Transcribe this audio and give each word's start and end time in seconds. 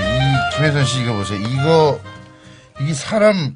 이 0.00 0.56
김혜선 0.56 0.84
씨 0.84 1.02
이거 1.02 1.14
보세요. 1.14 1.38
이거 1.40 2.00
이게 2.80 2.92
사람 2.94 3.54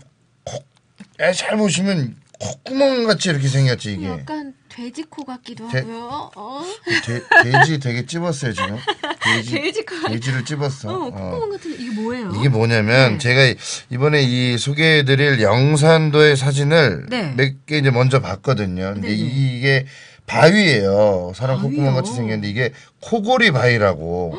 잘 1.35 1.57
보시면 1.57 2.17
콧구멍 2.39 3.07
같이 3.07 3.29
이렇게 3.31 3.49
생겼지 3.49 3.93
이게. 3.95 4.09
약간 4.09 4.55
돼지 4.71 5.03
코 5.03 5.25
같기도 5.25 5.69
돼- 5.69 5.81
하고요. 5.81 6.31
어? 6.37 6.63
돼, 7.05 7.21
돼지 7.43 7.79
되게 7.79 8.07
찝었어요 8.07 8.53
지금. 8.55 8.79
돼지 9.23 9.51
돼지 9.51 9.85
코. 9.85 10.09
돼지를 10.09 10.45
찝었어. 10.47 10.89
어, 10.89 11.07
어. 11.09 11.11
콧구멍 11.11 11.51
같은 11.51 11.73
이게 11.79 11.91
뭐예요? 12.01 12.33
이게 12.37 12.49
뭐냐면 12.49 13.13
네. 13.13 13.19
제가 13.19 13.61
이번에 13.91 14.23
이 14.23 14.57
소개해드릴 14.57 15.43
영산도의 15.43 16.37
사진을 16.39 17.07
네. 17.11 17.35
몇 17.37 17.55
개 17.67 17.77
이제 17.79 17.91
먼저 17.91 18.21
봤거든요. 18.21 18.95
근데 18.95 19.09
네네. 19.09 19.19
이게 19.19 19.87
바위예요. 20.27 21.33
사람? 21.35 21.61
콧구멍 21.61 21.95
같이 21.95 22.13
생겼는데 22.15 22.49
이게 22.49 22.73
코골이 23.01 23.51
바위라고 23.51 24.35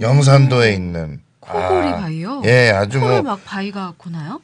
영산도에 0.00 0.74
있는 0.74 1.20
코골이 1.46 1.88
아, 1.88 1.96
바위요? 1.96 2.42
예, 2.44 2.70
아주 2.70 3.00
코를 3.00 3.22
뭐 3.22 3.32
막 3.34 3.44
바위가 3.44 3.94
고나요? 3.96 4.40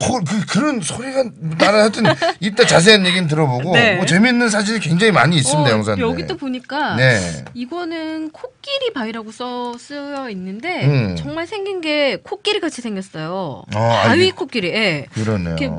코, 0.00 0.20
그, 0.22 0.46
그런 0.46 0.80
소리가 0.80 1.24
나는 1.58 1.80
하여튼 1.80 2.04
이따 2.38 2.64
자세한 2.64 3.04
얘기는 3.04 3.26
들어보고 3.26 3.72
네. 3.74 3.96
뭐 3.96 4.06
재밌는 4.06 4.48
사진이 4.48 4.78
굉장히 4.78 5.10
많이 5.10 5.36
있습니다 5.36 5.68
어, 5.68 5.72
영산도에. 5.72 6.08
여기 6.08 6.24
또 6.24 6.36
보니까 6.36 6.94
네. 6.94 7.44
이거는 7.54 8.30
코끼리 8.30 8.92
바위라고 8.94 9.32
써 9.32 9.76
쓰여 9.76 10.30
있는데 10.30 10.84
음. 10.86 11.16
정말 11.16 11.48
생긴 11.48 11.80
게 11.80 12.16
코끼리 12.22 12.60
같이 12.60 12.80
생겼어요. 12.80 13.32
어, 13.32 13.64
아, 13.74 14.02
바위 14.06 14.28
이게- 14.28 14.30
코끼리. 14.36 14.68
예. 14.68 15.06
그러네요. 15.12 15.56
이렇게 15.58 15.72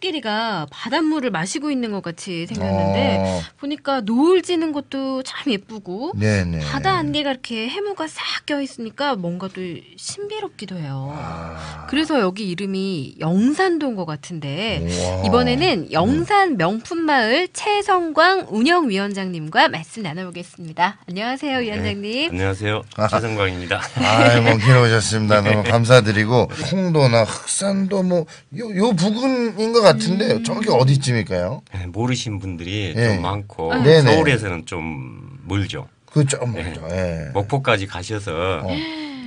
코끼리가 0.00 0.66
바닷물을 0.70 1.30
마시고 1.30 1.70
있는 1.70 1.90
것 1.90 2.02
같이 2.02 2.46
생겼는데 2.46 3.16
어, 3.18 3.40
보니까 3.58 4.00
노을 4.02 4.42
지는 4.42 4.72
것도 4.72 5.22
참 5.22 5.52
예쁘고 5.52 6.12
네네. 6.16 6.60
바다 6.60 6.92
안개가 6.92 7.30
이렇게 7.30 7.68
해무가 7.68 8.06
싹 8.06 8.36
껴 8.46 8.60
있으니까 8.60 9.16
뭔가 9.16 9.48
또 9.48 9.60
신비롭기도 9.96 10.76
해요. 10.76 11.12
아, 11.18 11.86
그래서 11.90 12.20
여기 12.20 12.48
이름이 12.48 13.16
영산도인 13.18 13.96
것 13.96 14.06
같은데 14.06 14.86
우와. 14.88 15.24
이번에는 15.26 15.90
영산 15.90 16.56
명품마을 16.56 17.48
최성광 17.52 18.46
운영위원장님과 18.50 19.68
말씀 19.70 20.02
나눠보겠습니다. 20.04 20.98
안녕하세요, 21.08 21.58
위원장님. 21.58 22.30
안녕하세요. 22.30 22.82
최성광입니다. 23.10 23.80
아이, 23.96 24.40
먼 24.42 24.58
길 24.60 24.76
오셨습니다. 24.76 25.40
너무 25.40 25.64
감사드리고, 25.64 26.48
홍도나 26.70 27.24
흑산도 27.24 28.04
뭐, 28.04 28.26
요, 28.58 28.76
요 28.76 28.92
부근인 28.92 29.72
것 29.72 29.82
같은데, 29.92 30.32
음. 30.32 30.44
저기 30.44 30.68
어디쯤일까요? 30.68 31.62
네, 31.74 31.86
모르신 31.86 32.38
분들이 32.38 32.92
예. 32.96 33.14
좀 33.14 33.22
많고 33.22 33.74
네네. 33.82 34.14
서울에서는 34.14 34.66
좀 34.66 35.38
멀죠. 35.44 35.88
그좀 36.06 36.52
네. 36.54 36.62
먼저, 36.64 36.88
예. 36.90 37.30
목포까지 37.34 37.86
가셔서 37.86 38.62
어. 38.64 38.76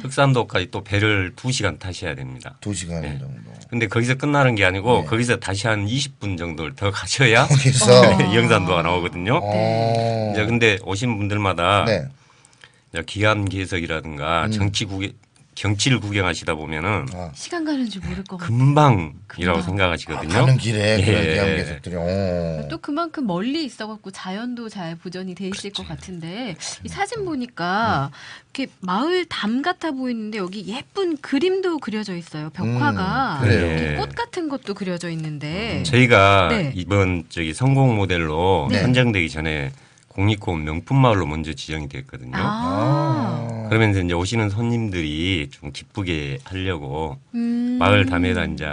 흑산도까지 0.02 0.72
또 0.72 0.84
배를 0.84 1.34
2시간 1.36 1.78
타셔야 1.80 2.16
됩니다. 2.16 2.56
두 2.62 2.74
시간 2.74 3.02
네. 3.02 3.18
정도. 3.20 3.28
근데 3.70 3.88
거기서 3.88 4.16
끝나는 4.16 4.56
게 4.56 4.66
아니고 4.66 5.02
네. 5.02 5.06
거기서 5.06 5.38
다시 5.38 5.68
한 5.68 5.86
20분 5.86 6.38
정도를 6.38 6.76
더 6.76 6.90
가셔야 6.90 7.46
거기서, 7.48 8.18
네, 8.18 8.36
영산도가 8.36 8.82
나오거든요. 8.82 9.40
어. 9.44 10.32
이제 10.34 10.46
근데 10.46 10.78
오신 10.84 11.18
분들마다 11.18 11.86
네. 11.86 12.06
이제 12.92 13.04
기암괴석이라든가 13.06 14.46
음. 14.46 14.52
정치 14.52 14.86
구경 14.86 15.12
경치를 15.60 16.00
구경하시다 16.00 16.56
보면은 16.56 17.06
아, 17.14 17.32
시간 17.36 17.66
가는 17.66 17.90
줄 17.90 18.02
모를 18.08 18.24
것 18.24 18.38
같아요. 18.38 18.58
금방이라고 18.58 19.14
금방. 19.28 19.62
생각하시거든요. 19.62 20.30
가는 20.34 20.58
길에 20.58 21.04
그런 21.04 21.22
예. 21.26 21.34
기암괴석들이, 21.34 21.96
어. 21.98 22.68
또 22.70 22.78
그만큼 22.78 23.28
멀리 23.28 23.66
있어갖고 23.66 24.12
자연도 24.12 24.70
잘 24.70 24.96
보존이 24.96 25.36
돼 25.36 25.50
있을 25.50 25.72
것 25.72 25.86
같은데 25.86 26.56
이 26.86 26.88
사진 26.88 27.26
보니까 27.26 28.10
이렇게 28.54 28.72
마을 28.80 29.26
담 29.26 29.62
같아 29.62 29.92
보이는데 29.92 30.38
여기 30.38 30.66
예쁜 30.68 31.18
그림도 31.18 31.80
그려져 31.80 32.16
있어요. 32.16 32.50
벽화가 32.52 33.40
음, 33.42 33.42
그래요. 33.42 33.66
이렇게 33.68 33.96
꽃 33.98 34.16
같은 34.16 34.48
것도 34.48 34.74
그려져 34.74 35.10
있는데 35.10 35.84
저희가 35.84 36.48
네. 36.52 36.72
이번 36.74 37.26
저기 37.28 37.54
성공 37.54 37.98
모델로 37.98 38.70
네. 38.72 38.80
선정되기 38.80 39.30
전에 39.30 39.74
공립공원 40.08 40.64
명품 40.64 40.98
마을로 41.02 41.26
먼저 41.26 41.54
지정이 41.54 41.90
됐거든요. 41.90 42.32
아, 42.36 43.48
그러면서 43.70 44.02
이제 44.02 44.14
오시는 44.14 44.50
손님들이 44.50 45.50
좀 45.52 45.72
기쁘게 45.72 46.40
하려고 46.44 47.18
음. 47.36 47.78
마을 47.80 48.06
담에다 48.06 48.46
이제 48.46 48.66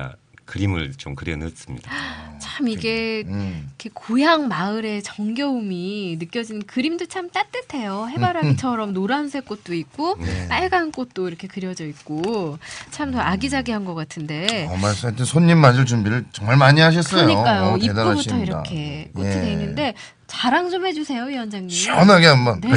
그림을 0.45 0.93
좀 0.97 1.15
그려 1.15 1.37
넣습니다. 1.37 1.91
참 2.39 2.69
이게 2.69 3.25
음. 3.27 3.67
이렇게 3.69 3.91
고향 3.93 4.47
마을의 4.49 5.03
정겨움이 5.03 6.17
느껴지는 6.21 6.63
그림도 6.67 7.07
참 7.07 7.29
따뜻해요. 7.31 8.09
해바라기처럼 8.11 8.93
노란색 8.95 9.45
꽃도 9.47 9.75
있고 9.75 10.17
네. 10.21 10.47
빨간 10.49 10.93
꽃도 10.93 11.29
이렇게 11.29 11.49
그려져 11.49 11.85
있고 11.87 12.59
참 12.91 13.11
더 13.11 13.19
아기자기한 13.21 13.85
것 13.85 13.95
같은데 13.95 14.67
정말 14.69 14.95
하여튼 14.95 15.25
손님 15.25 15.59
맞을 15.59 15.85
준비를 15.87 16.25
정말 16.33 16.57
많이 16.57 16.81
하셨어요. 16.81 17.27
그러니까요. 17.27 17.63
어, 17.73 17.77
입구부터 17.77 17.95
대단하십니다. 17.95 18.43
이렇게 18.45 19.11
꽃이 19.15 19.27
예. 19.29 19.33
돼 19.33 19.53
있는데 19.53 19.95
자랑 20.27 20.71
좀 20.71 20.87
해주세요, 20.87 21.25
위원장님. 21.25 21.69
시원하게 21.71 22.27
한번. 22.27 22.61
네. 22.61 22.71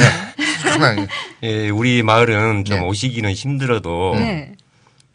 예, 1.43 1.69
우리 1.69 2.03
마을은 2.03 2.65
좀 2.65 2.79
네. 2.79 2.83
오시기는 2.85 3.31
힘들어도 3.31 4.15
네. 4.15 4.55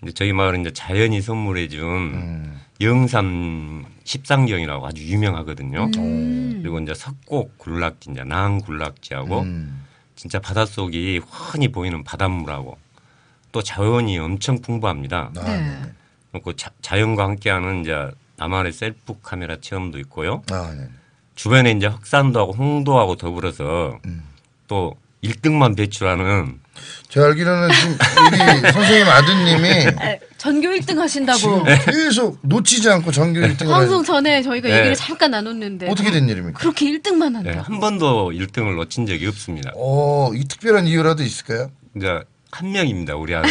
이제 0.02 0.12
저희 0.12 0.32
마을은 0.32 0.62
이제 0.62 0.72
자연이 0.72 1.20
선물해준 1.20 1.84
음. 1.84 2.60
영산 2.80 3.84
십상경이라고 4.04 4.86
아주 4.86 5.02
유명하거든요. 5.04 5.90
음. 5.96 6.60
그리고 6.62 6.78
이제 6.80 6.94
석곡 6.94 7.58
굴락지, 7.58 8.10
이제 8.10 8.24
낭 8.24 8.60
굴락지하고 8.60 9.40
음. 9.40 9.84
진짜 10.16 10.38
바닷속이 10.38 11.18
훤히 11.18 11.68
보이는 11.68 12.04
바닷물하고 12.04 12.78
또 13.52 13.62
자원이 13.62 14.18
엄청 14.18 14.60
풍부합니다. 14.60 15.30
아, 15.36 15.44
네. 15.44 15.60
네. 15.60 15.92
그리고 16.32 16.52
자, 16.54 16.70
자연과 16.82 17.24
함께하는 17.24 17.82
이제 17.82 18.10
나만의 18.36 18.72
셀프 18.72 19.14
카메라 19.22 19.56
체험도 19.60 19.98
있고요. 20.00 20.42
아, 20.50 20.72
네. 20.76 20.88
주변에 21.36 21.72
이제 21.72 21.86
흑산도하고 21.86 22.52
홍도하고 22.52 23.16
더불어서 23.16 23.98
음. 24.06 24.24
또 24.66 24.96
1등만 25.24 25.76
배출하는 25.76 26.60
제가 27.08 27.26
알기로는 27.26 27.68
지금 27.72 27.98
우리 28.32 28.60
선생님 28.72 29.08
아드님이 29.08 29.68
아, 29.98 30.16
전교 30.38 30.68
1등 30.68 30.96
하신다고 30.98 31.38
지금 31.38 31.64
계속 31.64 32.38
놓치지 32.42 32.90
않고 32.90 33.12
전교 33.12 33.40
1등을 33.40 33.68
방송 33.68 34.04
전에 34.04 34.42
저희가 34.42 34.68
네. 34.68 34.78
얘기를 34.78 34.94
잠깐 34.96 35.30
나눴는데 35.30 35.88
어떻게 35.88 36.10
된 36.10 36.28
일입니까? 36.28 36.58
그렇게 36.58 36.86
1등만 36.86 37.30
네, 37.42 37.50
한다. 37.50 37.64
한 37.66 37.80
번도 37.80 38.32
1등을 38.32 38.76
놓친 38.76 39.06
적이 39.06 39.28
없습니다. 39.28 39.70
어, 39.76 40.32
이 40.34 40.44
특별한 40.44 40.86
이유라도 40.86 41.22
있을까요? 41.22 41.70
이제 41.96 42.20
한 42.54 42.70
명입니다. 42.70 43.16
우리 43.16 43.34
아들 43.34 43.50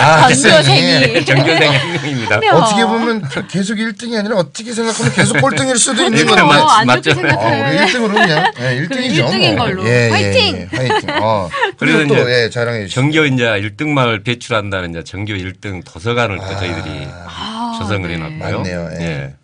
아, 0.00 0.28
전교생이. 0.32 1.24
전교생 1.26 1.70
한 1.74 1.92
명입니다. 1.92 2.38
명. 2.38 2.56
어떻게 2.56 2.82
보면 2.86 3.22
계속 3.48 3.74
1등이 3.74 4.18
아니라 4.18 4.36
어떻게 4.36 4.72
생각하면 4.72 5.12
계속 5.12 5.40
꼴등일 5.42 5.76
수도 5.76 6.04
있는 6.04 6.20
이거 6.20 6.34
건데. 6.34 6.42
맞- 6.44 6.80
안 6.80 6.86
맞죠? 6.86 7.12
좋게 7.12 7.26
어, 7.28 7.30
우리 7.30 7.36
생각해. 7.36 7.86
1등으로 7.86 8.12
그냥 8.14 8.52
예, 8.60 8.80
1등이죠. 8.80 8.88
그래, 8.88 9.08
1등인 9.52 9.58
걸로. 9.58 9.86
예, 9.86 10.06
예, 10.06 10.08
화이팅! 10.10 10.56
예, 10.56 10.68
화이팅. 10.76 11.08
어. 11.22 11.50
그래서 11.78 11.98
그리고 11.98 12.14
또 12.14 12.22
이제 12.22 12.44
예, 12.44 12.50
자랑해 12.50 12.80
주시죠. 12.86 13.00
전교 13.02 13.24
이제 13.26 13.44
1등만을 13.44 14.24
배출한다는 14.24 14.90
이제 14.90 15.04
전교 15.04 15.34
1등 15.34 15.84
도서관을 15.84 16.38
또 16.38 16.44
아. 16.44 16.56
저희들이 16.56 17.06
아, 17.26 17.76
조성을 17.78 18.08
네. 18.08 18.14
해놨고요. 18.14 18.56
맞네요, 18.58 18.88
예. 19.00 19.04
예. 19.04 19.34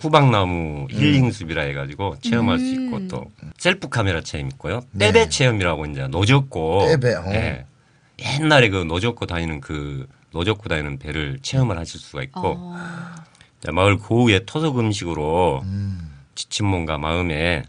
후방나무 0.00 0.88
힐링 0.90 1.30
숲이라 1.30 1.62
해가지고 1.62 2.16
체험할 2.22 2.58
수 2.58 2.66
있고 2.66 2.96
음. 2.96 3.08
또 3.08 3.24
셀프 3.56 3.88
카메라 3.88 4.20
체험 4.20 4.48
있고요. 4.48 4.82
네. 4.90 5.06
떼배 5.12 5.28
체험이라고 5.28 5.86
이제 5.86 6.06
노젓고 6.08 6.86
떼배, 6.88 7.14
어. 7.14 7.24
예. 7.32 7.64
옛날에 8.20 8.68
그 8.68 8.84
노젓고 8.84 9.26
다니는 9.26 9.60
그 9.60 10.06
노젓고 10.32 10.68
다니는 10.68 10.98
배를 10.98 11.38
체험을 11.42 11.78
하실 11.78 12.00
수가 12.00 12.22
있고 12.24 12.54
어, 12.58 12.76
자, 13.64 13.72
마을 13.72 13.98
고유의 13.98 14.46
토속 14.46 14.78
음식으로 14.78 15.60
음. 15.64 16.14
지친 16.34 16.66
몸과 16.66 16.98
마음에 16.98 17.64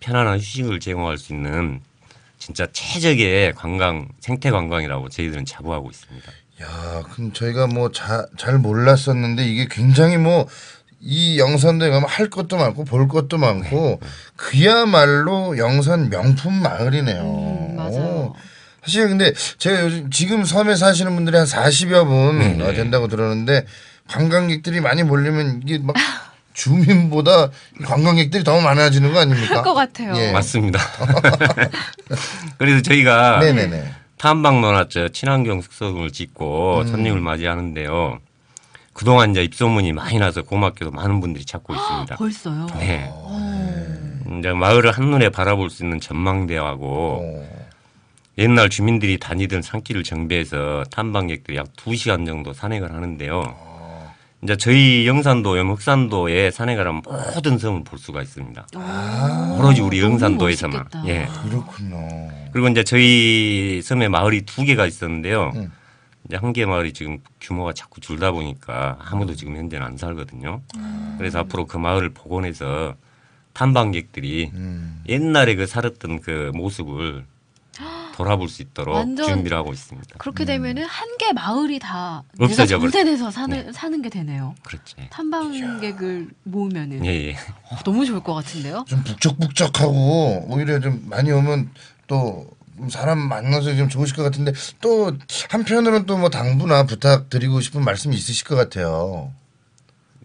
편안한 0.00 0.38
휴식을 0.38 0.80
제공할 0.80 1.18
수 1.18 1.32
있는 1.32 1.80
진짜 2.38 2.66
최적의 2.72 3.54
관광 3.54 4.08
생태 4.20 4.50
관광이라고 4.50 5.08
저희들은 5.08 5.44
자부하고 5.44 5.90
있습니다. 5.90 6.32
야, 6.62 7.02
그럼 7.10 7.32
저희가 7.32 7.66
뭐 7.66 7.90
잘 7.92 8.58
몰랐었는데 8.58 9.44
이게 9.44 9.66
굉장히 9.70 10.16
뭐 10.18 10.46
이 11.06 11.38
영산도에 11.38 11.90
가면 11.90 12.08
할 12.08 12.30
것도 12.30 12.56
많고 12.56 12.84
볼 12.84 13.08
것도 13.08 13.36
많고 13.36 14.00
그야말로 14.36 15.58
영산 15.58 16.08
명품 16.08 16.54
마을이네요. 16.62 17.22
음, 17.22 17.76
맞아요. 17.76 18.32
오. 18.32 18.36
사실 18.84 19.08
근데 19.08 19.32
제가 19.58 19.82
요즘 19.84 20.10
지금 20.10 20.44
섬에 20.44 20.76
사시는 20.76 21.14
분들이 21.14 21.36
한 21.36 21.46
40여 21.46 22.06
분 22.06 22.38
네네. 22.38 22.64
어, 22.64 22.72
된다고 22.74 23.08
들었는데 23.08 23.64
관광객들이 24.08 24.80
많이 24.80 25.02
몰리면 25.02 25.62
이게 25.64 25.78
막 25.78 25.94
주민보다 26.52 27.50
관광객들이 27.84 28.44
더 28.44 28.60
많아지는 28.60 29.12
거 29.12 29.20
아닙니까? 29.20 29.56
할 29.56 29.64
것 29.64 29.74
같아요. 29.74 30.14
예. 30.16 30.30
맞습니다. 30.32 30.78
그래서 32.58 32.82
저희가 32.82 33.38
네네네. 33.40 33.92
탐방 34.18 34.60
논하죠 34.60 35.08
친환경 35.08 35.60
숙소를 35.60 36.10
짓고 36.12 36.82
음. 36.82 36.86
손님을 36.86 37.20
맞이하는데요. 37.20 38.18
그동안 38.92 39.32
이제 39.32 39.42
입소문이 39.42 39.92
많이 39.92 40.18
나서 40.20 40.42
고맙게도 40.42 40.92
많은 40.92 41.20
분들이 41.20 41.44
찾고 41.44 41.74
있습니다. 41.74 42.14
벌써요. 42.16 42.66
네. 42.78 43.08
어. 43.10 44.30
이제 44.38 44.50
마을을 44.52 44.92
한눈에 44.92 45.30
바라볼 45.30 45.68
수 45.70 45.82
있는 45.82 45.98
전망대하고 46.00 47.18
어. 47.22 47.63
옛날 48.38 48.68
주민들이 48.68 49.18
다니던 49.18 49.62
산길을 49.62 50.02
정비해서 50.02 50.84
탐방객들이 50.90 51.56
약 51.56 51.72
2시간 51.76 52.26
정도 52.26 52.52
산행을 52.52 52.92
하는데요. 52.92 53.74
이제 54.42 54.56
저희 54.56 55.06
영산도, 55.06 55.56
염흑산도에 55.56 56.50
산행을 56.50 56.86
하면 56.86 57.02
모든 57.34 57.56
섬을 57.58 57.84
볼 57.84 57.98
수가 57.98 58.20
있습니다. 58.22 58.66
오로지 59.58 59.80
우리 59.80 60.00
영산도에서만. 60.00 60.84
멋있겠다. 60.92 61.08
예. 61.08 61.28
그렇군요. 61.48 62.28
그리고 62.52 62.68
이제 62.68 62.84
저희 62.84 63.80
섬에 63.82 64.08
마을이 64.08 64.42
두 64.42 64.64
개가 64.64 64.84
있었는데요. 64.86 65.52
음. 65.54 65.72
이제 66.26 66.36
한 66.36 66.52
개 66.52 66.66
마을이 66.66 66.92
지금 66.92 67.18
규모가 67.40 67.72
자꾸 67.72 68.00
줄다 68.00 68.32
보니까 68.32 68.98
아무도 69.00 69.34
지금 69.34 69.56
현재는 69.56 69.86
안 69.86 69.96
살거든요. 69.96 70.60
그래서 71.18 71.38
앞으로 71.40 71.66
그 71.66 71.76
마을을 71.78 72.10
복원해서 72.10 72.94
탐방객들이 73.54 74.50
음. 74.54 75.02
옛날에 75.08 75.54
그 75.54 75.66
살았던 75.66 76.20
그 76.20 76.50
모습을 76.54 77.24
돌아볼 78.14 78.48
수 78.48 78.62
있도록 78.62 78.94
완전 78.94 79.26
준비를 79.26 79.56
하고 79.56 79.72
있습니다. 79.72 80.16
그렇게 80.18 80.44
되면은 80.44 80.84
한 80.84 81.08
개 81.18 81.32
마을이 81.32 81.78
다 81.78 82.22
없어져 82.38 82.76
내가 82.78 82.90
정산해서 82.90 83.30
사는 83.30 83.66
네. 83.66 83.72
사는 83.72 84.02
게 84.02 84.08
되네요. 84.08 84.54
그렇지. 84.62 84.94
탐방객을 85.10 86.28
모으면은 86.44 87.04
예, 87.06 87.28
예. 87.28 87.32
어, 87.34 87.76
너무 87.84 88.04
좋을 88.06 88.20
것 88.22 88.34
같은데요. 88.34 88.84
좀 88.88 89.02
북적북적하고 89.04 90.46
오히려 90.48 90.80
좀 90.80 91.04
많이 91.08 91.30
오면 91.32 91.70
또 92.06 92.48
사람 92.88 93.18
만나서 93.18 93.74
좀 93.76 93.88
좋으실 93.88 94.16
것 94.16 94.22
같은데 94.24 94.52
또 94.80 95.12
한편으로는 95.50 96.06
또 96.06 96.16
뭐 96.16 96.28
당부나 96.30 96.84
부탁드리고 96.86 97.60
싶은 97.60 97.82
말씀이 97.84 98.14
있으실 98.16 98.46
것 98.46 98.56
같아요. 98.56 99.32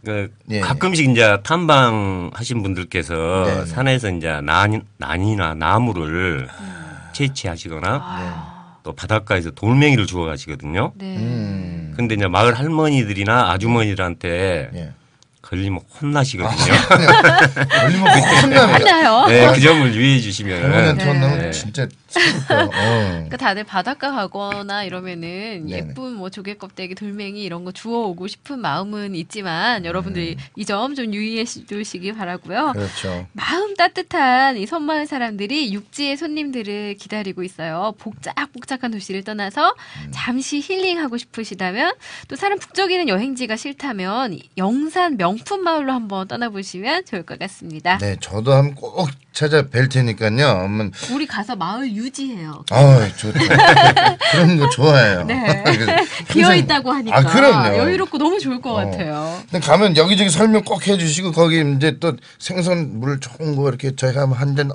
그 0.06 0.34
예. 0.50 0.60
가끔씩 0.62 1.10
이제 1.10 1.38
탐방 1.44 2.32
하신 2.34 2.64
분들께서 2.64 3.44
네, 3.46 3.56
네. 3.60 3.66
산에서 3.66 4.10
이제 4.12 4.40
난, 4.42 4.82
난이나 4.98 5.56
나무를 5.56 6.48
채취하시거나 7.14 8.02
아, 8.02 8.78
또 8.84 8.94
바닷가에서 8.94 9.52
돌멩이를 9.52 10.06
주워 10.08 10.26
가시거든요. 10.26 10.94
네. 10.96 11.18
음. 11.18 11.94
근데 11.96 12.16
이제 12.16 12.28
마을 12.28 12.58
할머니들이나 12.58 13.52
아주머니들한테 13.52 14.70
예. 14.74 14.94
걸리면 15.42 15.80
혼나시거든요. 16.02 16.58
걸리면 17.82 18.20
혼납니다. 18.44 18.74
하나요? 18.74 19.26
네, 19.28 19.52
그 19.54 19.60
점을 19.60 19.94
유의해 19.94 20.20
그러면 20.20 20.22
주시면 20.22 20.98
네. 20.98 21.06
혼나면 21.06 21.40
네. 21.40 21.52
진짜. 21.52 21.88
어. 22.52 22.70
그러니까 22.70 23.38
다들 23.38 23.64
바닷가 23.64 24.12
가거나 24.12 24.84
이러면은 24.84 25.66
네네. 25.66 25.72
예쁜 25.72 26.14
뭐 26.16 26.30
조개 26.30 26.56
껍데기, 26.56 26.96
돌멩이 26.96 27.44
이런 27.44 27.64
거 27.64 27.72
주워 27.72 28.08
오고 28.08 28.28
싶은 28.28 28.60
마음은 28.60 29.16
있지만 29.16 29.86
여러분들이 29.86 30.38
이점 30.56 30.96
좀 30.96 31.14
유의해 31.14 31.46
주시기 31.46 32.14
바라고요. 32.14 32.74
그렇죠. 32.74 33.28
마음 33.34 33.76
따뜻한 33.76 34.58
이 34.58 34.66
섬마을 34.66 35.08
사람들이 35.08 35.74
육지의 35.74 36.18
손님들을 36.18 36.96
기다리고 36.96 37.44
있어요. 37.44 37.94
복작복작한 38.00 38.92
도시를 38.92 39.24
떠나서 39.24 39.76
잠시 40.12 40.60
힐링하고 40.60 41.18
싶으시다면 41.18 41.94
또 42.28 42.36
사람 42.36 42.60
북적이는 42.60 43.08
여행지가 43.08 43.56
싫다면 43.56 44.40
영산 44.58 45.18
명품 45.18 45.64
마을로 45.64 45.92
한번 45.92 46.28
떠나보시면 46.28 47.06
좋을 47.06 47.24
것 47.24 47.40
같습니다. 47.40 47.98
네, 47.98 48.16
저도 48.20 48.54
한번 48.54 48.76
꼭 48.76 49.10
찾아뵐 49.40 49.90
테니까요. 49.90 50.70
우리 51.12 51.26
가서 51.26 51.56
마을 51.56 51.90
유지해요. 51.92 52.66
아, 52.72 53.08
좋죠. 53.16 53.40
그런 54.32 54.58
거 54.58 54.70
좋아해요. 54.70 55.24
네. 55.24 55.64
비어 56.30 56.54
있다고 56.54 56.92
하니까 56.92 57.18
아, 57.18 57.24
그럼요. 57.24 57.78
여유롭고 57.78 58.18
너무 58.18 58.40
좋을 58.40 58.62
것 58.62 58.72
어. 58.72 58.76
같아요. 58.76 59.42
근데 59.50 59.66
가면 59.66 59.96
여기저기 59.96 60.30
설명 60.30 60.64
꼭 60.64 60.86
해주시고 60.86 61.32
거기 61.32 61.64
이제 61.76 61.98
또 62.00 62.18
생선 62.38 63.00
물 63.00 63.20
좋은 63.20 63.56
거 63.56 63.70
이렇게 63.70 63.96
저희가 63.96 64.30
한잔 64.32 64.72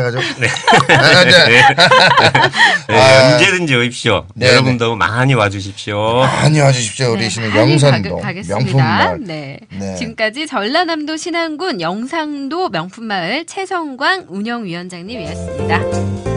해가지고 0.00 0.22
네. 0.40 0.48
아, 0.94 1.22
이제 1.22 1.46
네, 2.88 2.96
아. 2.96 3.32
언제든지 3.34 3.74
오십시오. 3.74 4.24
네, 4.34 4.48
여러분도 4.48 4.96
많이 4.96 5.34
와주십시오. 5.34 6.20
많이 6.20 6.60
와주십시오. 6.60 7.12
우리 7.12 7.22
네, 7.22 7.28
시는 7.28 7.50
많이 7.50 7.72
영산도. 7.72 8.20
명품마을. 8.48 9.18
네. 9.24 9.58
네. 9.70 9.94
지금까지 9.96 10.46
전라남도 10.46 11.16
신안군 11.16 11.80
영상도 11.80 12.68
명품마을 12.68 13.46
최성광 13.46 14.26
운영위원장님이었습니다. 14.28 16.35